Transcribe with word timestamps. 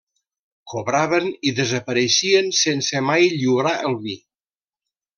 Cobraven 0.71 1.27
i 1.49 1.53
desapareixien 1.59 2.51
sense 2.63 3.05
mai 3.13 3.31
lliurar 3.39 3.79
el 3.91 4.03
vi. 4.09 4.21